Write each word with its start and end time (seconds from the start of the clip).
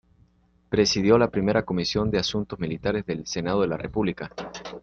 Presidió 0.69 1.19
la 1.19 1.29
Primera 1.29 1.61
Comisión 1.63 2.09
de 2.09 2.17
Asuntos 2.17 2.57
Militares 2.59 3.05
del 3.05 3.27
Senado 3.27 3.61
de 3.61 3.67
la 3.67 3.77
República. 3.77 4.31